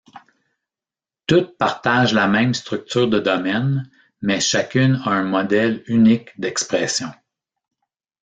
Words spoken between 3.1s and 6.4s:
domaine, mais chacune a un modèle unique